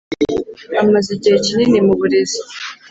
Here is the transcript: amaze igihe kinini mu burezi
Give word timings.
amaze 0.81 1.09
igihe 1.17 1.37
kinini 1.45 1.79
mu 1.87 1.93
burezi 1.99 2.39